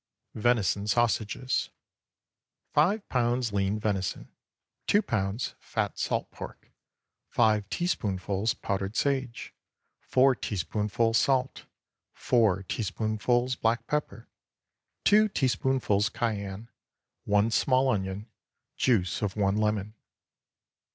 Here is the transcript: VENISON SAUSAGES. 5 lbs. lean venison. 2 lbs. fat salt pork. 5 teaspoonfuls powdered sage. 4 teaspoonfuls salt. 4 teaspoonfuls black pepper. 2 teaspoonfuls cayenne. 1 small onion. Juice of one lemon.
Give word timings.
VENISON 0.33 0.87
SAUSAGES. 0.87 1.69
5 2.73 3.07
lbs. 3.09 3.53
lean 3.53 3.77
venison. 3.79 4.29
2 4.87 5.03
lbs. 5.03 5.53
fat 5.59 5.99
salt 5.99 6.31
pork. 6.31 6.71
5 7.27 7.69
teaspoonfuls 7.69 8.55
powdered 8.55 8.95
sage. 8.95 9.53
4 9.99 10.33
teaspoonfuls 10.33 11.19
salt. 11.19 11.65
4 12.13 12.63
teaspoonfuls 12.63 13.55
black 13.55 13.85
pepper. 13.85 14.27
2 15.03 15.27
teaspoonfuls 15.29 16.09
cayenne. 16.09 16.67
1 17.25 17.51
small 17.51 17.87
onion. 17.87 18.25
Juice 18.75 19.21
of 19.21 19.35
one 19.37 19.55
lemon. 19.57 19.93